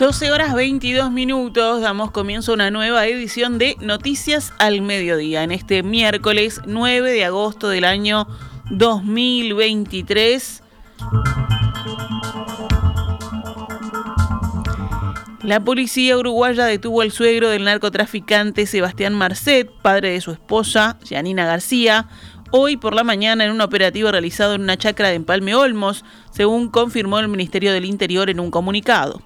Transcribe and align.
12 0.00 0.30
horas 0.30 0.54
22 0.54 1.12
minutos, 1.12 1.82
damos 1.82 2.10
comienzo 2.10 2.52
a 2.52 2.54
una 2.54 2.70
nueva 2.70 3.06
edición 3.06 3.58
de 3.58 3.76
Noticias 3.80 4.54
al 4.56 4.80
Mediodía 4.80 5.42
en 5.42 5.52
este 5.52 5.82
miércoles 5.82 6.62
9 6.64 7.12
de 7.12 7.26
agosto 7.26 7.68
del 7.68 7.84
año 7.84 8.26
2023. 8.70 10.62
La 15.42 15.62
policía 15.62 16.16
uruguaya 16.16 16.64
detuvo 16.64 17.02
al 17.02 17.10
suegro 17.10 17.50
del 17.50 17.64
narcotraficante 17.64 18.64
Sebastián 18.64 19.12
Marcet, 19.12 19.70
padre 19.82 20.12
de 20.12 20.22
su 20.22 20.30
esposa, 20.30 20.98
Janina 21.06 21.44
García, 21.44 22.08
hoy 22.52 22.78
por 22.78 22.94
la 22.94 23.04
mañana 23.04 23.44
en 23.44 23.50
un 23.50 23.60
operativo 23.60 24.10
realizado 24.10 24.54
en 24.54 24.62
una 24.62 24.78
chacra 24.78 25.08
de 25.10 25.16
Empalme 25.16 25.54
Olmos, 25.54 26.06
según 26.30 26.70
confirmó 26.70 27.18
el 27.18 27.28
Ministerio 27.28 27.70
del 27.74 27.84
Interior 27.84 28.30
en 28.30 28.40
un 28.40 28.50
comunicado. 28.50 29.20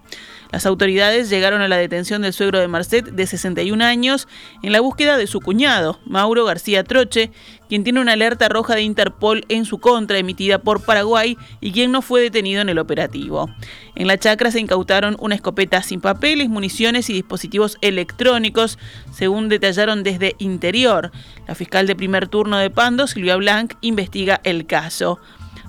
Las 0.55 0.67
autoridades 0.67 1.31
llegaron 1.31 1.63
a 1.63 1.67
la 1.67 1.79
detención 1.79 2.23
del 2.23 2.33
suegro 2.33 2.61
de 2.61 2.69
Marcet, 2.69 3.07
de 3.07 3.27
61 3.27 3.85
años, 3.85 4.29
en 4.63 4.71
la 4.71 4.81
búsqueda 4.81 5.17
de 5.17 5.27
su 5.27 5.41
cuñado, 5.41 5.99
Mauro 6.07 6.45
García 6.45 6.85
Troche, 6.85 7.33
quien 7.69 7.83
tiene 7.83 8.01
una 8.01 8.13
alerta 8.13 8.49
roja 8.49 8.77
de 8.77 8.83
Interpol 8.83 9.45
en 9.49 9.65
su 9.65 9.79
contra 9.79 10.17
emitida 10.17 10.59
por 10.59 10.85
Paraguay 10.85 11.37
y 11.61 11.73
quien 11.73 11.91
no 11.91 12.03
fue 12.03 12.21
detenido 12.21 12.63
en 12.63 12.69
el 12.69 12.79
operativo. 12.79 13.51
En 13.97 14.07
la 14.07 14.17
chacra 14.17 14.53
se 14.53 14.61
incautaron 14.61 15.17
una 15.19 15.35
escopeta 15.35 15.83
sin 15.83 16.01
papeles, 16.01 16.49
municiones 16.49 17.11
y 17.11 17.15
dispositivos 17.15 17.77
electrónicos, 17.81 18.79
según 19.13 19.49
detallaron 19.49 20.05
desde 20.05 20.37
Interior. 20.39 21.11
La 21.49 21.57
fiscal 21.57 21.89
de 21.89 21.97
primer 21.97 22.29
turno 22.29 22.59
de 22.59 22.71
Pando, 22.71 23.09
Silvia 23.09 23.35
Blanc, 23.35 23.75
investiga 23.81 24.41
el 24.45 24.67
caso. 24.67 25.19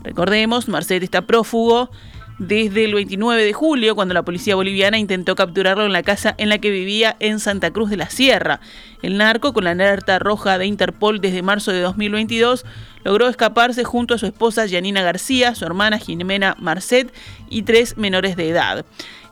Recordemos, 0.04 0.68
Marcet 0.68 1.02
está 1.02 1.24
prófugo 1.24 1.90
desde 2.38 2.84
el 2.86 2.94
29 2.94 3.44
de 3.44 3.54
julio, 3.54 3.96
cuando 3.96 4.14
la 4.14 4.24
policía 4.24 4.56
boliviana 4.56 4.98
intentó 4.98 5.36
capturarlo 5.36 5.86
en 5.86 5.94
la 5.94 6.04
casa 6.04 6.36
en 6.38 6.50
la 6.50 6.58
que 6.58 6.70
vivía 6.70 7.16
en 7.20 7.40
Santa 7.40 7.72
Cruz 7.72 7.90
de 7.90 7.98
la 7.98 8.10
Sierra. 8.10 8.60
El 9.02 9.18
narco, 9.18 9.54
con 9.54 9.64
la 9.64 9.72
alerta 9.72 10.20
roja 10.20 10.58
de 10.58 10.66
Interpol 10.66 11.22
desde 11.22 11.42
marzo 11.42 11.72
de 11.72 11.82
2022, 11.82 12.66
logró 13.04 13.28
escaparse 13.28 13.84
junto 13.84 14.16
a 14.16 14.18
su 14.18 14.26
esposa 14.26 14.68
Janina 14.68 15.02
García, 15.02 15.56
su 15.56 15.66
hermana 15.66 16.00
Jimena 16.00 16.56
Marcet 16.60 17.14
y 17.50 17.64
tres 17.64 17.98
menores 17.98 18.36
de 18.36 18.50
edad. 18.50 18.86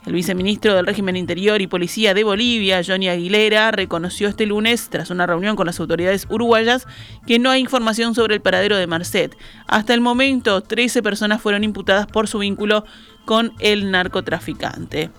El 0.05 0.13
viceministro 0.13 0.75
del 0.75 0.85
régimen 0.85 1.15
interior 1.15 1.61
y 1.61 1.67
policía 1.67 2.13
de 2.13 2.25
Bolivia, 2.25 2.81
Johnny 2.85 3.07
Aguilera, 3.07 3.71
reconoció 3.71 4.27
este 4.27 4.45
lunes, 4.45 4.89
tras 4.89 5.09
una 5.11 5.25
reunión 5.25 5.55
con 5.55 5.65
las 5.65 5.79
autoridades 5.79 6.27
uruguayas, 6.29 6.87
que 7.25 7.39
no 7.39 7.49
hay 7.49 7.61
información 7.61 8.13
sobre 8.13 8.35
el 8.35 8.41
paradero 8.41 8.75
de 8.75 8.85
Marcet. 8.85 9.37
Hasta 9.65 9.93
el 9.93 10.01
momento, 10.01 10.59
13 10.59 11.01
personas 11.01 11.41
fueron 11.41 11.63
imputadas 11.63 12.05
por 12.05 12.27
su 12.27 12.39
vínculo 12.39 12.83
con 13.23 13.53
el 13.59 13.91
narcotraficante. 13.91 15.09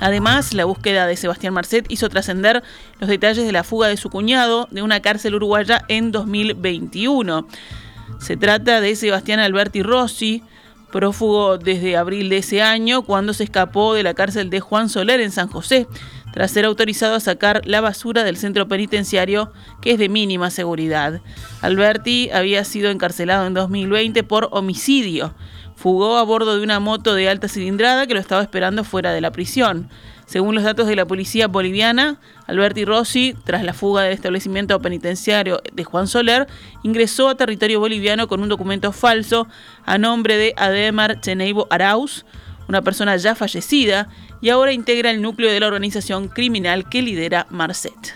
Además, 0.00 0.54
la 0.54 0.64
búsqueda 0.64 1.06
de 1.06 1.16
Sebastián 1.16 1.54
Marcet 1.54 1.86
hizo 1.88 2.08
trascender 2.08 2.64
los 2.98 3.08
detalles 3.08 3.46
de 3.46 3.52
la 3.52 3.62
fuga 3.62 3.86
de 3.86 3.96
su 3.96 4.10
cuñado 4.10 4.66
de 4.72 4.82
una 4.82 5.00
cárcel 5.00 5.36
uruguaya 5.36 5.84
en 5.86 6.10
2021. 6.10 7.46
Se 8.18 8.36
trata 8.36 8.80
de 8.80 8.96
Sebastián 8.96 9.38
Alberti 9.38 9.84
Rossi, 9.84 10.42
prófugo 10.94 11.58
desde 11.58 11.96
abril 11.96 12.28
de 12.28 12.36
ese 12.36 12.62
año, 12.62 13.02
cuando 13.02 13.32
se 13.32 13.42
escapó 13.42 13.94
de 13.94 14.04
la 14.04 14.14
cárcel 14.14 14.48
de 14.48 14.60
Juan 14.60 14.88
Soler 14.88 15.20
en 15.20 15.32
San 15.32 15.48
José, 15.48 15.88
tras 16.32 16.52
ser 16.52 16.64
autorizado 16.66 17.16
a 17.16 17.20
sacar 17.20 17.62
la 17.64 17.80
basura 17.80 18.22
del 18.22 18.36
centro 18.36 18.68
penitenciario, 18.68 19.52
que 19.82 19.90
es 19.90 19.98
de 19.98 20.08
mínima 20.08 20.52
seguridad. 20.52 21.20
Alberti 21.62 22.30
había 22.30 22.64
sido 22.64 22.92
encarcelado 22.92 23.44
en 23.48 23.54
2020 23.54 24.22
por 24.22 24.48
homicidio. 24.52 25.34
Fugó 25.76 26.16
a 26.16 26.22
bordo 26.22 26.56
de 26.56 26.62
una 26.62 26.80
moto 26.80 27.14
de 27.14 27.28
alta 27.28 27.48
cilindrada 27.48 28.06
que 28.06 28.14
lo 28.14 28.20
estaba 28.20 28.42
esperando 28.42 28.84
fuera 28.84 29.12
de 29.12 29.20
la 29.20 29.32
prisión. 29.32 29.90
Según 30.26 30.54
los 30.54 30.64
datos 30.64 30.86
de 30.86 30.96
la 30.96 31.06
policía 31.06 31.48
boliviana, 31.48 32.18
Alberti 32.46 32.84
Rossi, 32.84 33.34
tras 33.44 33.62
la 33.62 33.74
fuga 33.74 34.02
del 34.02 34.12
establecimiento 34.12 34.80
penitenciario 34.80 35.60
de 35.72 35.84
Juan 35.84 36.06
Soler, 36.06 36.46
ingresó 36.82 37.28
a 37.28 37.36
territorio 37.36 37.80
boliviano 37.80 38.26
con 38.26 38.40
un 38.40 38.48
documento 38.48 38.92
falso 38.92 39.46
a 39.84 39.98
nombre 39.98 40.38
de 40.38 40.54
Ademar 40.56 41.20
Cheneibo 41.20 41.66
Arauz, 41.70 42.24
una 42.68 42.80
persona 42.80 43.16
ya 43.16 43.34
fallecida, 43.34 44.08
y 44.40 44.48
ahora 44.48 44.72
integra 44.72 45.10
el 45.10 45.20
núcleo 45.20 45.52
de 45.52 45.60
la 45.60 45.66
organización 45.66 46.28
criminal 46.28 46.88
que 46.88 47.02
lidera 47.02 47.46
Marcet. 47.50 48.14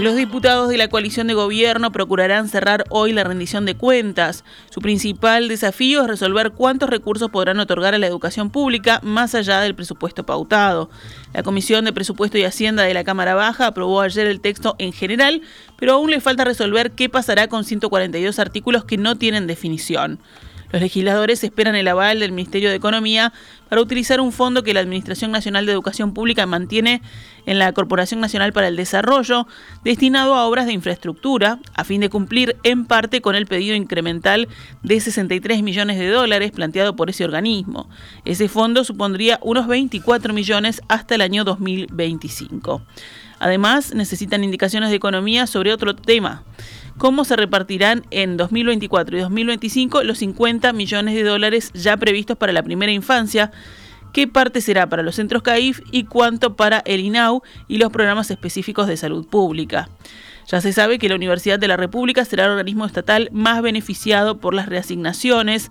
Los 0.00 0.16
diputados 0.16 0.70
de 0.70 0.78
la 0.78 0.88
coalición 0.88 1.26
de 1.26 1.34
gobierno 1.34 1.92
procurarán 1.92 2.48
cerrar 2.48 2.84
hoy 2.88 3.12
la 3.12 3.22
rendición 3.22 3.66
de 3.66 3.74
cuentas. 3.74 4.44
Su 4.70 4.80
principal 4.80 5.46
desafío 5.46 6.00
es 6.00 6.08
resolver 6.08 6.52
cuántos 6.52 6.88
recursos 6.88 7.28
podrán 7.28 7.60
otorgar 7.60 7.94
a 7.94 7.98
la 7.98 8.06
educación 8.06 8.48
pública 8.48 9.00
más 9.02 9.34
allá 9.34 9.60
del 9.60 9.74
presupuesto 9.74 10.24
pautado. 10.24 10.88
La 11.34 11.42
Comisión 11.42 11.84
de 11.84 11.92
Presupuesto 11.92 12.38
y 12.38 12.44
Hacienda 12.44 12.84
de 12.84 12.94
la 12.94 13.04
Cámara 13.04 13.34
Baja 13.34 13.66
aprobó 13.66 14.00
ayer 14.00 14.26
el 14.26 14.40
texto 14.40 14.74
en 14.78 14.94
general, 14.94 15.42
pero 15.76 15.92
aún 15.92 16.10
le 16.10 16.22
falta 16.22 16.44
resolver 16.44 16.92
qué 16.92 17.10
pasará 17.10 17.48
con 17.48 17.64
142 17.64 18.38
artículos 18.38 18.86
que 18.86 18.96
no 18.96 19.16
tienen 19.16 19.46
definición. 19.46 20.18
Los 20.72 20.80
legisladores 20.80 21.42
esperan 21.42 21.74
el 21.74 21.88
aval 21.88 22.20
del 22.20 22.30
Ministerio 22.30 22.68
de 22.68 22.76
Economía 22.76 23.32
para 23.68 23.82
utilizar 23.82 24.20
un 24.20 24.30
fondo 24.30 24.62
que 24.62 24.72
la 24.72 24.80
Administración 24.80 25.32
Nacional 25.32 25.66
de 25.66 25.72
Educación 25.72 26.14
Pública 26.14 26.46
mantiene 26.46 27.02
en 27.46 27.58
la 27.58 27.72
Corporación 27.72 28.20
Nacional 28.20 28.52
para 28.52 28.68
el 28.68 28.76
Desarrollo, 28.76 29.48
destinado 29.82 30.34
a 30.34 30.46
obras 30.46 30.66
de 30.66 30.72
infraestructura, 30.72 31.58
a 31.74 31.84
fin 31.84 32.00
de 32.00 32.08
cumplir 32.08 32.56
en 32.62 32.86
parte 32.86 33.20
con 33.20 33.34
el 33.34 33.46
pedido 33.46 33.74
incremental 33.74 34.48
de 34.82 35.00
63 35.00 35.62
millones 35.62 35.98
de 35.98 36.08
dólares 36.08 36.52
planteado 36.52 36.94
por 36.94 37.10
ese 37.10 37.24
organismo. 37.24 37.88
Ese 38.24 38.48
fondo 38.48 38.84
supondría 38.84 39.40
unos 39.42 39.66
24 39.66 40.32
millones 40.32 40.82
hasta 40.88 41.16
el 41.16 41.22
año 41.22 41.42
2025. 41.42 42.82
Además, 43.40 43.94
necesitan 43.94 44.44
indicaciones 44.44 44.90
de 44.90 44.96
economía 44.96 45.46
sobre 45.46 45.72
otro 45.72 45.96
tema 45.96 46.44
cómo 47.00 47.24
se 47.24 47.34
repartirán 47.34 48.04
en 48.10 48.36
2024 48.36 49.16
y 49.16 49.20
2025 49.22 50.02
los 50.02 50.18
50 50.18 50.74
millones 50.74 51.14
de 51.14 51.22
dólares 51.22 51.70
ya 51.72 51.96
previstos 51.96 52.36
para 52.36 52.52
la 52.52 52.62
primera 52.62 52.92
infancia, 52.92 53.52
qué 54.12 54.28
parte 54.28 54.60
será 54.60 54.86
para 54.86 55.02
los 55.02 55.14
centros 55.14 55.42
CAIF 55.42 55.80
y 55.92 56.04
cuánto 56.04 56.56
para 56.56 56.80
el 56.80 57.00
INAU 57.00 57.40
y 57.68 57.78
los 57.78 57.90
programas 57.90 58.30
específicos 58.30 58.86
de 58.86 58.98
salud 58.98 59.26
pública. 59.26 59.88
Ya 60.46 60.60
se 60.60 60.74
sabe 60.74 60.98
que 60.98 61.08
la 61.08 61.14
Universidad 61.14 61.58
de 61.58 61.68
la 61.68 61.78
República 61.78 62.26
será 62.26 62.44
el 62.44 62.50
organismo 62.50 62.84
estatal 62.84 63.30
más 63.32 63.62
beneficiado 63.62 64.36
por 64.36 64.52
las 64.52 64.68
reasignaciones 64.68 65.70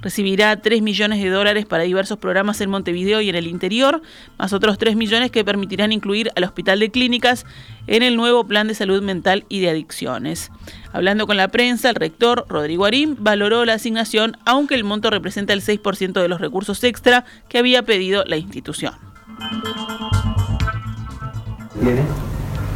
recibirá 0.00 0.56
3 0.56 0.82
millones 0.82 1.22
de 1.22 1.30
dólares 1.30 1.66
para 1.66 1.82
diversos 1.82 2.18
programas 2.18 2.60
en 2.60 2.70
Montevideo 2.70 3.20
y 3.20 3.28
en 3.28 3.34
el 3.34 3.46
interior, 3.46 4.02
más 4.38 4.52
otros 4.52 4.78
3 4.78 4.96
millones 4.96 5.30
que 5.30 5.44
permitirán 5.44 5.92
incluir 5.92 6.30
al 6.36 6.44
Hospital 6.44 6.80
de 6.80 6.90
Clínicas 6.90 7.46
en 7.86 8.02
el 8.02 8.16
nuevo 8.16 8.46
Plan 8.46 8.68
de 8.68 8.74
Salud 8.74 9.02
Mental 9.02 9.44
y 9.48 9.60
de 9.60 9.70
Adicciones. 9.70 10.50
Hablando 10.92 11.26
con 11.26 11.36
la 11.36 11.48
prensa, 11.48 11.90
el 11.90 11.96
rector 11.96 12.46
Rodrigo 12.48 12.84
Arín 12.84 13.16
valoró 13.18 13.64
la 13.64 13.74
asignación, 13.74 14.36
aunque 14.44 14.74
el 14.74 14.84
monto 14.84 15.10
representa 15.10 15.52
el 15.52 15.62
6% 15.62 16.20
de 16.20 16.28
los 16.28 16.40
recursos 16.40 16.82
extra 16.84 17.24
que 17.48 17.58
había 17.58 17.82
pedido 17.82 18.24
la 18.24 18.36
institución. 18.36 18.94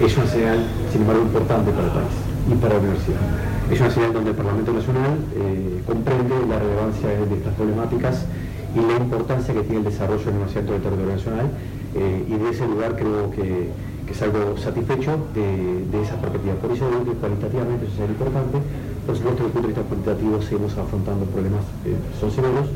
es 0.00 0.16
una 0.16 0.27
señal, 0.27 0.66
sin 0.91 1.03
embargo, 1.03 1.22
importante 1.22 1.71
para 1.71 1.87
el 1.87 1.93
país 1.93 2.09
y 2.50 2.54
para 2.54 2.75
la 2.75 2.81
universidad. 2.81 3.52
Es 3.72 3.81
una 3.81 3.91
señal 3.91 4.12
donde 4.12 4.31
el 4.33 4.37
Parlamento 4.37 4.71
Nacional 4.71 5.16
eh, 5.34 5.83
comprende 5.87 6.34
la 6.47 6.59
relevancia 6.59 7.09
de 7.09 7.34
estas 7.34 7.55
problemáticas 7.55 8.27
y 8.77 8.81
la 8.81 8.99
importancia 8.99 9.55
que 9.55 9.62
tiene 9.62 9.78
el 9.78 9.84
desarrollo 9.84 10.28
en 10.28 10.37
un 10.37 10.49
centro 10.50 10.75
del 10.75 10.83
territorio 10.83 11.15
nacional 11.15 11.50
eh, 11.94 12.25
y 12.28 12.34
de 12.34 12.50
ese 12.50 12.69
lugar 12.69 12.97
creo 12.97 13.31
que, 13.31 13.71
que 14.05 14.12
es 14.12 14.21
algo 14.21 14.59
satisfecho 14.59 15.16
de, 15.33 15.87
de, 15.91 16.03
esa 16.03 16.21
perspectiva. 16.21 16.55
Por 16.56 16.71
eso 16.72 16.84
cualitativamente 17.19 17.87
eso 17.87 18.05
es 18.05 18.10
importante. 18.10 18.59
Por 19.06 19.16
supuesto, 19.16 19.44
desde 19.44 19.47
el 19.47 19.53
punto 19.53 19.69
de 19.69 19.75
vista 19.75 19.83
cuantitativo 19.89 20.43
seguimos 20.43 20.77
afrontando 20.77 21.24
problemas 21.24 21.65
que 21.83 21.97
son 22.21 22.30
severos. 22.30 22.69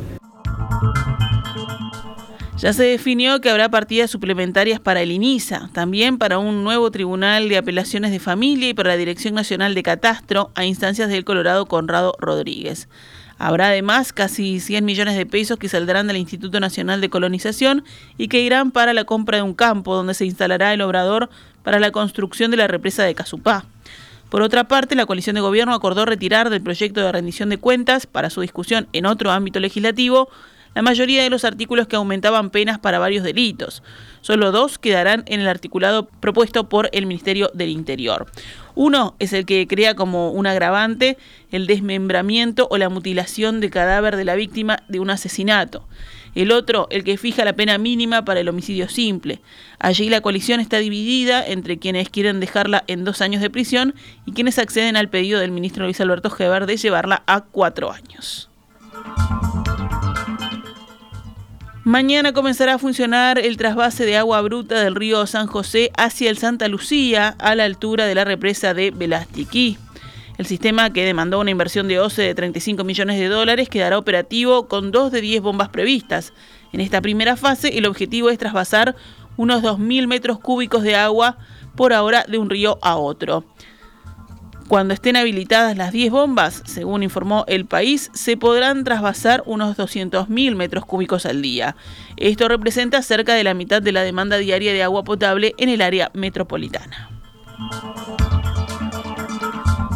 Ya 2.59 2.73
se 2.73 2.85
definió 2.85 3.43
que 3.43 3.51
habrá 3.51 3.69
partidas 3.69 4.11
suplementarias 4.11 4.81
para 4.81 5.03
el 5.03 5.13
INISA, 5.13 5.69
también 5.75 6.17
para 6.17 6.39
un 6.39 6.65
nuevo 6.65 6.91
Tribunal 6.91 7.51
de 7.51 7.59
Apelaciones 7.59 8.13
de 8.13 8.19
Familia 8.19 8.71
y 8.71 8.75
para 8.75 8.89
la 8.89 8.97
Dirección 8.97 9.35
Nacional 9.35 9.75
de 9.75 9.83
Catastro 9.83 10.51
a 10.55 10.65
instancias 10.65 11.11
del 11.11 11.27
Colorado 11.27 11.67
Conrado 11.67 12.15
Rodríguez. 12.19 12.89
Habrá 13.37 13.67
además 13.67 14.15
casi 14.15 14.59
100 14.59 14.87
millones 14.87 15.17
de 15.17 15.27
pesos 15.27 15.59
que 15.59 15.69
saldrán 15.69 16.07
del 16.07 16.17
Instituto 16.17 16.59
Nacional 16.59 17.03
de 17.03 17.11
Colonización 17.11 17.85
y 18.17 18.29
que 18.29 18.41
irán 18.41 18.71
para 18.71 18.95
la 18.95 19.05
compra 19.05 19.37
de 19.37 19.43
un 19.43 19.53
campo 19.53 19.95
donde 19.95 20.15
se 20.15 20.25
instalará 20.25 20.73
el 20.73 20.81
obrador 20.81 21.29
para 21.63 21.79
la 21.79 21.91
construcción 21.91 22.51
de 22.51 22.57
la 22.57 22.69
represa 22.69 23.03
de 23.05 23.15
Casupá. 23.15 23.67
Por 24.31 24.41
otra 24.41 24.65
parte, 24.65 24.95
la 24.95 25.05
coalición 25.05 25.35
de 25.35 25.43
gobierno 25.43 25.75
acordó 25.75 26.07
retirar 26.07 26.49
del 26.49 26.63
proyecto 26.63 27.03
de 27.03 27.13
rendición 27.13 27.51
de 27.51 27.59
cuentas 27.59 28.07
para 28.07 28.31
su 28.31 28.41
discusión 28.41 28.89
en 28.95 29.05
otro 29.05 29.31
ámbito 29.31 29.61
legislativo 29.61 30.31
la 30.77 30.83
mayoría 30.83 31.23
de 31.23 31.31
los 31.31 31.47
artículos 31.47 31.87
que 31.87 31.97
aumentaban 31.97 32.51
penas 32.51 32.79
para 32.79 32.99
varios 32.99 33.25
delitos. 33.25 33.83
Solo 34.21 34.53
dos 34.53 34.79
quedarán 34.79 35.25
en 35.27 35.41
el 35.41 35.49
articulado 35.49 36.05
propuesto 36.05 36.69
por 36.69 36.91
el 36.93 37.07
Ministerio 37.07 37.51
del 37.55 37.71
Interior. 37.71 38.27
Uno 38.75 39.17
es 39.19 39.33
el 39.33 39.47
que 39.47 39.67
crea 39.67 39.95
como 39.95 40.33
un 40.33 40.47
agravante 40.47 41.17
el 41.51 41.67
desmembramiento 41.67 42.69
o 42.71 42.77
la 42.77 42.91
mutilación 42.91 43.61
del 43.61 43.71
cadáver 43.71 44.17
de 44.17 44.27
la 44.27 44.35
víctima 44.35 44.81
de 44.87 45.01
un 45.01 45.09
asesinato. 45.09 45.89
El 46.35 46.53
otro, 46.53 46.89
el 46.91 47.05
que 47.05 47.17
fija 47.17 47.47
la 47.47 47.55
pena 47.55 47.79
mínima 47.79 48.27
para 48.27 48.41
el 48.41 48.49
homicidio 48.51 48.91
simple. 48.91 49.41
Allí 49.79 50.11
la 50.11 50.21
coalición 50.21 50.61
está 50.61 50.77
dividida 50.77 51.43
entre 51.43 51.79
quienes 51.79 52.11
quieren 52.11 52.39
dejarla 52.39 52.85
en 52.87 53.07
dos 53.07 53.23
años 53.23 53.41
de 53.41 53.49
prisión 53.49 53.95
y 54.27 54.33
quienes 54.33 54.59
acceden 54.59 54.99
al 54.99 55.09
pedido 55.09 55.41
del 55.41 55.53
ministro 55.53 55.85
Luis 55.85 56.03
Alberto 56.03 56.29
Geber 56.29 56.67
de 56.67 56.77
llevarla 56.77 57.23
a 57.27 57.41
cuatro 57.41 57.91
años. 57.91 58.51
Mañana 61.87 62.33
comenzará 62.33 62.75
a 62.75 62.79
funcionar 62.79 63.39
el 63.39 63.57
trasvase 63.57 64.05
de 64.07 64.17
agua 64.17 64.41
bruta 64.41 64.83
del 64.83 64.97
río 64.97 65.25
San 65.29 65.47
José 65.47 65.93
hacia 65.97 66.31
el 66.31 66.37
Santa 66.37 66.67
Lucía 66.67 67.37
a 67.39 67.55
la 67.55 67.63
altura 67.63 68.07
de 68.07 68.17
la 68.17 68.25
represa 68.25 68.75
de 68.75 68.91
Velastiquí. 68.91 69.79
El 70.37 70.47
sistema, 70.47 70.93
que 70.93 71.05
demandó 71.05 71.39
una 71.39 71.53
inversión 71.53 71.87
de 71.87 72.01
OCE 72.01 72.23
de 72.23 72.35
35 72.35 72.83
millones 72.83 73.21
de 73.21 73.29
dólares, 73.29 73.69
quedará 73.69 73.99
operativo 73.99 74.67
con 74.67 74.91
dos 74.91 75.13
de 75.13 75.21
10 75.21 75.43
bombas 75.43 75.69
previstas. 75.69 76.33
En 76.73 76.81
esta 76.81 77.01
primera 77.01 77.37
fase, 77.37 77.79
el 77.79 77.87
objetivo 77.87 78.31
es 78.31 78.39
trasvasar 78.39 78.97
unos 79.37 79.63
2.000 79.63 80.09
metros 80.09 80.41
cúbicos 80.41 80.83
de 80.83 80.97
agua 80.97 81.39
por 81.77 81.93
ahora 81.93 82.25
de 82.27 82.39
un 82.39 82.51
río 82.51 82.81
a 82.83 82.97
otro. 82.97 83.45
Cuando 84.69 84.95
estén 84.95 85.17
habilitadas 85.17 85.77
las 85.77 85.93
10 85.93 86.11
bombas, 86.11 86.63
según 86.67 87.05
informó 87.05 87.45
el 87.47 87.67
país, 87.67 88.11
se 88.15 88.37
podrán 88.37 88.83
trasvasar 88.83 89.45
unos 89.47 89.77
200.000 89.77 90.55
metros 90.57 90.85
cúbicos 90.85 91.25
al 91.25 91.41
día. 91.41 91.77
Esto 92.17 92.49
representa 92.49 93.01
cerca 93.03 93.35
de 93.35 93.45
la 93.45 93.55
mitad 93.55 93.81
de 93.81 93.93
la 93.93 94.03
demanda 94.03 94.39
diaria 94.39 94.73
de 94.73 94.83
agua 94.83 95.05
potable 95.05 95.55
en 95.59 95.69
el 95.69 95.83
área 95.83 96.11
metropolitana. 96.15 97.11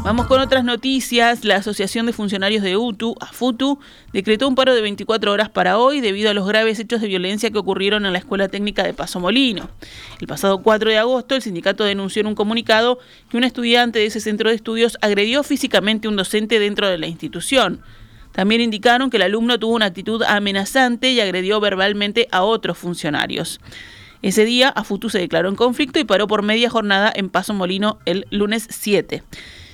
Vamos 0.03 0.27
con 0.27 0.41
otras 0.41 0.65
noticias. 0.65 1.45
La 1.45 1.57
Asociación 1.57 2.07
de 2.07 2.15
Funcionarios 2.15 2.63
de 2.63 2.77
UTU, 2.77 3.15
AFUTU, 3.21 3.79
decretó 4.15 4.49
un 4.49 4.55
paro 4.55 4.75
de 4.75 4.81
24 4.81 5.31
horas 5.31 5.51
para 5.51 5.79
hoy 5.79 6.01
debido 6.01 6.31
a 6.31 6.35
los 6.35 6.49
graves 6.49 6.81
hechos 6.81 7.03
de 7.03 7.07
violencia 7.07 7.51
que 7.51 7.59
ocurrieron 7.59 8.07
en 8.07 8.15
la 8.15 8.19
Escuela 8.19 8.49
Técnica 8.49 8.83
de 8.83 8.95
Paso 8.95 9.21
Molino. 9.21 9.69
El 10.19 10.27
pasado 10.27 10.63
4 10.63 10.89
de 10.89 10.99
agosto, 10.99 11.35
el 11.35 11.43
sindicato 11.43 11.85
denunció 11.85 12.21
en 12.21 12.29
un 12.29 12.35
comunicado 12.35 12.99
que 13.29 13.37
un 13.37 13.45
estudiante 13.45 13.99
de 13.99 14.07
ese 14.07 14.21
centro 14.21 14.49
de 14.49 14.57
estudios 14.57 14.97
agredió 15.03 15.43
físicamente 15.43 16.09
a 16.09 16.11
un 16.11 16.17
docente 16.17 16.59
dentro 16.59 16.89
de 16.89 16.97
la 16.97 17.07
institución. 17.07 17.83
También 18.33 18.63
indicaron 18.63 19.11
que 19.11 19.19
el 19.19 19.25
alumno 19.25 19.59
tuvo 19.59 19.75
una 19.75 19.87
actitud 19.87 20.23
amenazante 20.23 21.11
y 21.13 21.21
agredió 21.21 21.61
verbalmente 21.61 22.27
a 22.33 22.43
otros 22.43 22.79
funcionarios. 22.79 23.61
Ese 24.23 24.47
día, 24.47 24.71
AFUTU 24.71 25.11
se 25.11 25.19
declaró 25.19 25.51
en 25.51 25.57
conflicto 25.57 25.99
y 25.99 26.05
paró 26.05 26.27
por 26.27 26.43
media 26.43 26.71
jornada 26.71 27.13
en 27.15 27.29
Paso 27.29 27.53
Molino 27.55 27.99
el 28.07 28.27
lunes 28.31 28.67
7. 28.71 29.23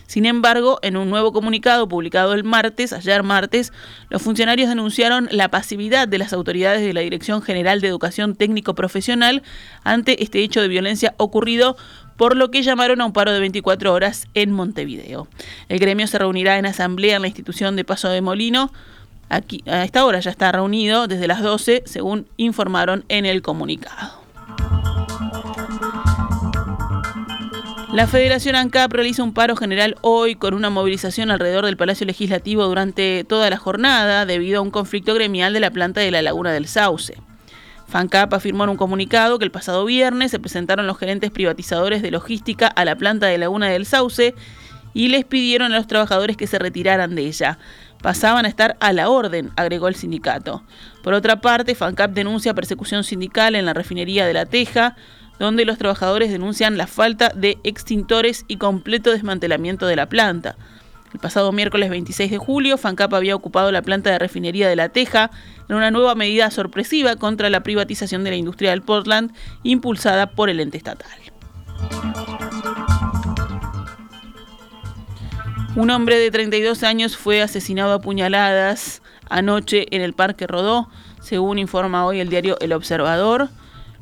Sin 0.06 0.24
embargo, 0.24 0.78
en 0.82 0.96
un 0.96 1.10
nuevo 1.10 1.32
comunicado 1.32 1.88
publicado 1.88 2.34
el 2.34 2.44
martes, 2.44 2.92
ayer 2.92 3.22
martes, 3.22 3.72
los 4.08 4.22
funcionarios 4.22 4.68
denunciaron 4.68 5.28
la 5.32 5.48
pasividad 5.48 6.06
de 6.06 6.18
las 6.18 6.32
autoridades 6.32 6.82
de 6.82 6.92
la 6.92 7.00
Dirección 7.00 7.42
General 7.42 7.80
de 7.80 7.88
Educación 7.88 8.36
Técnico 8.36 8.74
Profesional 8.74 9.42
ante 9.82 10.22
este 10.22 10.40
hecho 10.40 10.60
de 10.60 10.68
violencia 10.68 11.14
ocurrido 11.16 11.76
por 12.16 12.36
lo 12.36 12.50
que 12.50 12.62
llamaron 12.62 13.00
a 13.00 13.06
un 13.06 13.12
paro 13.12 13.32
de 13.32 13.40
24 13.40 13.92
horas 13.92 14.26
en 14.34 14.52
Montevideo. 14.52 15.28
El 15.68 15.78
gremio 15.78 16.06
se 16.06 16.18
reunirá 16.18 16.58
en 16.58 16.66
asamblea 16.66 17.16
en 17.16 17.22
la 17.22 17.28
institución 17.28 17.76
de 17.76 17.84
Paso 17.84 18.08
de 18.08 18.22
Molino. 18.22 18.72
Aquí, 19.28 19.62
a 19.66 19.84
esta 19.84 20.04
hora 20.04 20.20
ya 20.20 20.30
está 20.30 20.52
reunido 20.52 21.08
desde 21.08 21.26
las 21.26 21.42
12, 21.42 21.82
según 21.84 22.26
informaron 22.36 23.04
en 23.08 23.26
el 23.26 23.42
comunicado. 23.42 24.25
La 27.96 28.06
Federación 28.06 28.56
ANCAP 28.56 28.92
realiza 28.92 29.22
un 29.22 29.32
paro 29.32 29.56
general 29.56 29.96
hoy 30.02 30.34
con 30.34 30.52
una 30.52 30.68
movilización 30.68 31.30
alrededor 31.30 31.64
del 31.64 31.78
Palacio 31.78 32.04
Legislativo 32.04 32.66
durante 32.66 33.24
toda 33.24 33.48
la 33.48 33.56
jornada 33.56 34.26
debido 34.26 34.58
a 34.58 34.60
un 34.60 34.70
conflicto 34.70 35.14
gremial 35.14 35.54
de 35.54 35.60
la 35.60 35.70
planta 35.70 36.02
de 36.02 36.10
la 36.10 36.20
Laguna 36.20 36.52
del 36.52 36.66
Sauce. 36.66 37.14
FANCAP 37.88 38.34
afirmó 38.34 38.64
en 38.64 38.70
un 38.70 38.76
comunicado 38.76 39.38
que 39.38 39.46
el 39.46 39.50
pasado 39.50 39.86
viernes 39.86 40.30
se 40.30 40.38
presentaron 40.38 40.86
los 40.86 40.98
gerentes 40.98 41.30
privatizadores 41.30 42.02
de 42.02 42.10
logística 42.10 42.66
a 42.66 42.84
la 42.84 42.96
planta 42.96 43.28
de 43.28 43.38
Laguna 43.38 43.68
del 43.68 43.86
Sauce 43.86 44.34
y 44.92 45.08
les 45.08 45.24
pidieron 45.24 45.72
a 45.72 45.76
los 45.76 45.86
trabajadores 45.86 46.36
que 46.36 46.46
se 46.46 46.58
retiraran 46.58 47.14
de 47.14 47.22
ella. 47.22 47.58
Pasaban 48.02 48.44
a 48.44 48.48
estar 48.48 48.76
a 48.78 48.92
la 48.92 49.08
orden, 49.08 49.52
agregó 49.56 49.88
el 49.88 49.94
sindicato. 49.94 50.62
Por 51.02 51.14
otra 51.14 51.40
parte, 51.40 51.74
FANCAP 51.74 52.12
denuncia 52.12 52.52
persecución 52.52 53.04
sindical 53.04 53.54
en 53.54 53.64
la 53.64 53.72
refinería 53.72 54.26
de 54.26 54.34
La 54.34 54.44
Teja, 54.44 54.96
donde 55.38 55.64
los 55.64 55.78
trabajadores 55.78 56.30
denuncian 56.30 56.76
la 56.76 56.86
falta 56.86 57.30
de 57.34 57.58
extintores 57.64 58.44
y 58.48 58.56
completo 58.56 59.10
desmantelamiento 59.10 59.86
de 59.86 59.96
la 59.96 60.08
planta. 60.08 60.56
El 61.12 61.20
pasado 61.20 61.52
miércoles 61.52 61.88
26 61.88 62.30
de 62.30 62.38
julio, 62.38 62.76
FANCAP 62.76 63.14
había 63.14 63.36
ocupado 63.36 63.72
la 63.72 63.82
planta 63.82 64.10
de 64.10 64.18
refinería 64.18 64.68
de 64.68 64.76
La 64.76 64.88
Teja 64.88 65.30
en 65.68 65.76
una 65.76 65.90
nueva 65.90 66.14
medida 66.14 66.50
sorpresiva 66.50 67.16
contra 67.16 67.48
la 67.48 67.62
privatización 67.62 68.24
de 68.24 68.30
la 68.30 68.36
industria 68.36 68.70
del 68.70 68.82
Portland 68.82 69.32
impulsada 69.62 70.26
por 70.26 70.50
el 70.50 70.60
ente 70.60 70.76
estatal. 70.76 71.08
Un 75.76 75.90
hombre 75.90 76.18
de 76.18 76.30
32 76.30 76.82
años 76.82 77.16
fue 77.16 77.42
asesinado 77.42 77.92
a 77.92 78.00
puñaladas 78.00 79.02
anoche 79.28 79.86
en 79.94 80.02
el 80.02 80.14
Parque 80.14 80.46
Rodó, 80.46 80.88
según 81.20 81.58
informa 81.58 82.06
hoy 82.06 82.20
el 82.20 82.30
diario 82.30 82.56
El 82.60 82.72
Observador. 82.72 83.50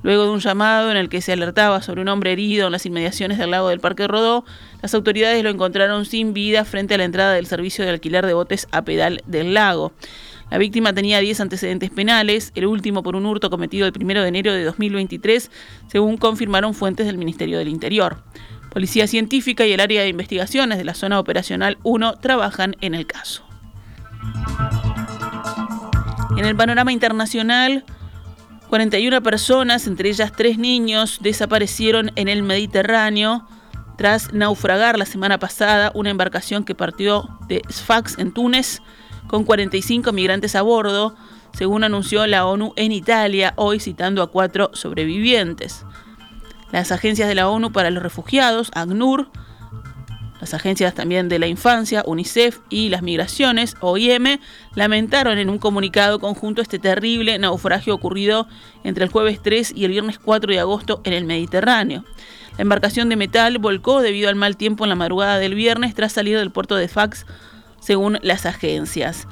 Luego 0.05 0.25
de 0.25 0.33
un 0.33 0.41
llamado 0.41 0.91
en 0.91 0.99
el 0.99 1.09
que 1.09 1.23
se 1.23 1.33
alertaba 1.33 1.81
sobre 1.81 2.03
un 2.03 2.09
hombre 2.09 2.31
herido 2.31 2.67
en 2.67 2.73
las 2.73 2.85
inmediaciones 2.85 3.39
del 3.39 3.51
lago 3.51 3.71
del 3.71 3.81
Parque 3.81 4.07
Rodó, 4.07 4.45
las 4.83 4.93
autoridades 4.93 5.43
lo 5.43 5.49
encontraron 5.49 6.05
sin 6.05 6.35
vida 6.35 6.67
frente 6.67 6.93
a 6.93 6.99
la 6.99 7.05
entrada 7.05 7.33
del 7.33 7.47
servicio 7.47 7.87
de 7.87 7.91
alquiler 7.91 8.27
de 8.27 8.35
botes 8.35 8.69
a 8.71 8.85
pedal 8.85 9.23
del 9.27 9.55
lago. 9.55 9.95
La 10.51 10.59
víctima 10.59 10.93
tenía 10.93 11.21
10 11.21 11.41
antecedentes 11.41 11.89
penales, 11.89 12.53
el 12.55 12.67
último 12.67 13.03
por 13.03 13.17
un 13.17 13.25
hurto 13.25 13.49
cometido 13.49 13.87
el 13.87 13.95
1 13.99 14.21
de 14.21 14.29
enero 14.29 14.53
de 14.53 14.65
2023, 14.65 15.51
según 15.89 16.19
confirmaron 16.19 16.75
fuentes 16.75 17.07
del 17.07 17.17
Ministerio 17.17 17.57
del 17.57 17.69
Interior. 17.69 18.23
Policía 18.71 19.07
Científica 19.07 19.65
y 19.65 19.73
el 19.73 19.81
área 19.81 20.03
de 20.03 20.09
investigaciones 20.09 20.77
de 20.77 20.85
la 20.85 20.93
zona 20.93 21.19
operacional 21.19 21.79
1 21.83 22.17
trabajan 22.17 22.77
en 22.83 22.95
el 22.95 23.07
caso. 23.07 23.43
En 26.37 26.45
el 26.45 26.55
panorama 26.55 26.93
internacional, 26.93 27.87
41 28.75 29.23
personas, 29.23 29.87
entre 29.87 30.09
ellas 30.09 30.33
tres 30.33 30.59
niños, 30.59 31.21
desaparecieron 31.23 32.11
en 32.17 32.27
el 32.27 32.43
Mediterráneo 32.43 33.47
tras 33.97 34.33
naufragar 34.33 34.99
la 34.99 35.07
semana 35.07 35.39
pasada 35.39 35.93
una 35.95 36.11
embarcación 36.11 36.65
que 36.65 36.75
partió 36.75 37.39
de 37.47 37.63
Sfax 37.71 38.19
en 38.19 38.33
Túnez 38.33 38.81
con 39.29 39.45
45 39.45 40.11
migrantes 40.11 40.57
a 40.57 40.63
bordo, 40.63 41.15
según 41.57 41.85
anunció 41.85 42.27
la 42.27 42.47
ONU 42.47 42.73
en 42.75 42.91
Italia, 42.91 43.53
hoy 43.55 43.79
citando 43.79 44.23
a 44.23 44.33
cuatro 44.33 44.71
sobrevivientes. 44.73 45.87
Las 46.73 46.91
agencias 46.91 47.29
de 47.29 47.37
la 47.37 47.49
ONU 47.49 47.71
para 47.71 47.93
los 47.93 48.03
refugiados, 48.03 48.73
ACNUR, 48.75 49.31
las 50.45 50.53
agencias 50.53 50.93
también 50.93 51.31
de 51.31 51.39
la 51.39 51.47
infancia, 51.47 52.05
UNICEF 52.07 52.59
y 52.69 52.91
las 52.91 53.01
migraciones, 53.01 53.77
OIM, 53.81 54.39
lamentaron 54.75 55.39
en 55.39 55.49
un 55.49 55.59
comunicado 55.59 56.19
conjunto 56.19 56.61
este 56.61 56.79
terrible 56.79 57.39
naufragio 57.39 57.95
ocurrido 57.95 58.47
entre 58.83 59.05
el 59.05 59.11
jueves 59.11 59.41
3 59.43 59.73
y 59.75 59.87
el 59.87 59.93
viernes 59.93 60.19
4 60.19 60.53
de 60.53 60.61
agosto 60.61 61.01
en 61.05 61.15
el 61.15 61.25
Mediterráneo. 61.25 62.05
La 62.59 62.63
embarcación 62.63 63.09
de 63.09 63.17
metal 63.17 63.57
volcó 63.57 64.03
debido 64.03 64.29
al 64.29 64.35
mal 64.35 64.59
tiempo 64.59 64.85
en 64.85 64.91
la 64.91 64.97
madrugada 64.97 65.39
del 65.39 65.55
viernes 65.55 65.95
tras 65.95 66.13
salir 66.13 66.37
del 66.37 66.51
puerto 66.51 66.77
de 66.77 66.89
Fax, 66.89 67.25
según 67.81 68.19
las 68.21 68.45
agencias. 68.45 69.27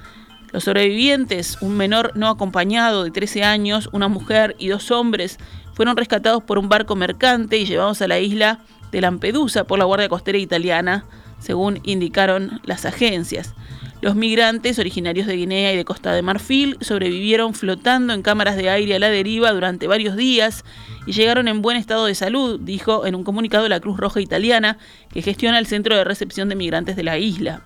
Los 0.51 0.65
sobrevivientes, 0.65 1.59
un 1.61 1.77
menor 1.77 2.13
no 2.15 2.29
acompañado 2.29 3.05
de 3.05 3.11
13 3.11 3.45
años, 3.45 3.91
una 3.93 4.09
mujer 4.09 4.57
y 4.59 4.69
dos 4.69 4.91
hombres, 4.91 5.39
fueron 5.75 5.95
rescatados 5.95 6.43
por 6.43 6.57
un 6.59 6.71
barco 6.71 6.97
mercante 6.97 7.59
y 7.59 7.67
llevados 7.67 8.01
a 8.01 8.09
la 8.09 8.19
isla 8.19 8.61
de 8.93 9.01
Lampedusa 9.01 9.65
por 9.65 9.79
la 9.79 9.85
Guardia 9.85 10.09
Costera 10.09 10.39
Italiana, 10.39 11.05
según 11.41 11.81
indicaron 11.83 12.61
las 12.65 12.85
agencias. 12.85 13.55
Los 14.03 14.17
migrantes 14.17 14.81
originarios 14.81 15.29
de 15.29 15.37
Guinea 15.37 15.73
y 15.73 15.77
de 15.77 15.85
Costa 15.85 16.13
de 16.13 16.23
Marfil 16.23 16.77
sobrevivieron 16.81 17.55
flotando 17.55 18.13
en 18.13 18.23
cámaras 18.23 18.57
de 18.57 18.69
aire 18.69 18.97
a 18.97 18.99
la 18.99 19.09
deriva 19.09 19.53
durante 19.53 19.87
varios 19.87 20.17
días 20.17 20.65
y 21.07 21.13
llegaron 21.13 21.47
en 21.47 21.63
buen 21.63 21.77
estado 21.77 22.07
de 22.07 22.17
salud, 22.17 22.59
dijo 22.61 23.07
en 23.07 23.15
un 23.15 23.23
comunicado 23.23 23.69
la 23.69 23.79
Cruz 23.79 23.99
Roja 23.99 24.21
Italiana, 24.21 24.79
que 25.13 25.23
gestiona 25.23 25.59
el 25.59 25.67
centro 25.67 25.97
de 25.97 26.03
recepción 26.03 26.49
de 26.49 26.57
migrantes 26.57 26.97
de 26.97 27.05
la 27.05 27.19
isla. 27.19 27.65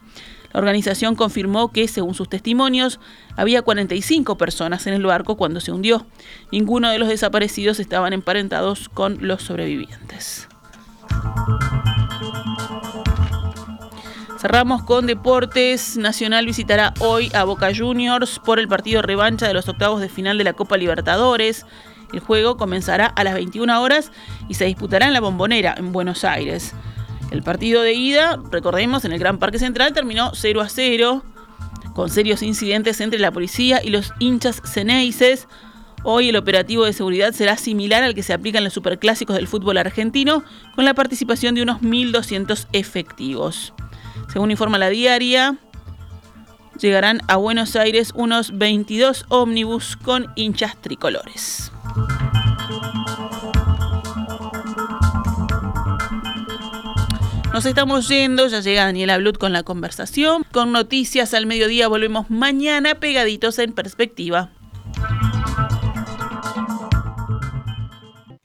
La 0.52 0.60
organización 0.60 1.16
confirmó 1.16 1.72
que, 1.72 1.88
según 1.88 2.14
sus 2.14 2.28
testimonios, 2.28 3.00
había 3.36 3.62
45 3.62 4.36
personas 4.36 4.86
en 4.86 4.92
el 4.92 5.06
barco 5.06 5.36
cuando 5.36 5.60
se 5.60 5.72
hundió. 5.72 6.06
Ninguno 6.52 6.90
de 6.90 6.98
los 6.98 7.08
desaparecidos 7.08 7.80
estaban 7.80 8.12
emparentados 8.12 8.90
con 8.90 9.26
los 9.26 9.42
sobrevivientes. 9.42 10.48
Cerramos 14.38 14.82
con 14.84 15.06
deportes. 15.06 15.96
Nacional 15.96 16.46
visitará 16.46 16.94
hoy 17.00 17.30
a 17.34 17.44
Boca 17.44 17.70
Juniors 17.74 18.38
por 18.38 18.58
el 18.60 18.68
partido 18.68 19.02
revancha 19.02 19.48
de 19.48 19.54
los 19.54 19.68
octavos 19.68 20.00
de 20.00 20.08
final 20.08 20.38
de 20.38 20.44
la 20.44 20.52
Copa 20.52 20.76
Libertadores. 20.76 21.66
El 22.12 22.20
juego 22.20 22.56
comenzará 22.56 23.06
a 23.06 23.24
las 23.24 23.34
21 23.34 23.82
horas 23.82 24.12
y 24.48 24.54
se 24.54 24.66
disputará 24.66 25.06
en 25.06 25.14
la 25.14 25.20
Bombonera, 25.20 25.74
en 25.76 25.92
Buenos 25.92 26.22
Aires. 26.22 26.74
El 27.30 27.42
partido 27.42 27.82
de 27.82 27.94
ida, 27.94 28.38
recordemos, 28.50 29.04
en 29.04 29.12
el 29.12 29.18
Gran 29.18 29.38
Parque 29.38 29.58
Central 29.58 29.92
terminó 29.92 30.30
0 30.34 30.60
a 30.60 30.68
0, 30.68 31.24
con 31.94 32.10
serios 32.10 32.42
incidentes 32.42 33.00
entre 33.00 33.18
la 33.18 33.32
policía 33.32 33.82
y 33.82 33.90
los 33.90 34.12
hinchas 34.20 34.62
ceneices. 34.64 35.48
Hoy 36.08 36.28
el 36.28 36.36
operativo 36.36 36.84
de 36.84 36.92
seguridad 36.92 37.32
será 37.32 37.56
similar 37.56 38.04
al 38.04 38.14
que 38.14 38.22
se 38.22 38.32
aplica 38.32 38.58
en 38.58 38.64
los 38.64 38.72
superclásicos 38.72 39.34
del 39.34 39.48
fútbol 39.48 39.76
argentino, 39.76 40.44
con 40.76 40.84
la 40.84 40.94
participación 40.94 41.56
de 41.56 41.62
unos 41.62 41.80
1.200 41.80 42.68
efectivos. 42.72 43.74
Según 44.32 44.52
informa 44.52 44.78
la 44.78 44.88
diaria, 44.88 45.58
llegarán 46.78 47.22
a 47.26 47.34
Buenos 47.34 47.74
Aires 47.74 48.12
unos 48.14 48.56
22 48.56 49.24
ómnibus 49.30 49.96
con 49.96 50.28
hinchas 50.36 50.80
tricolores. 50.80 51.72
Nos 57.52 57.66
estamos 57.66 58.06
yendo, 58.06 58.46
ya 58.46 58.60
llega 58.60 58.84
Daniela 58.84 59.18
Blut 59.18 59.38
con 59.38 59.52
la 59.52 59.64
conversación. 59.64 60.44
Con 60.52 60.70
noticias 60.70 61.34
al 61.34 61.46
mediodía 61.46 61.88
volvemos 61.88 62.30
mañana 62.30 62.94
pegaditos 62.94 63.58
en 63.58 63.72
perspectiva. 63.72 64.50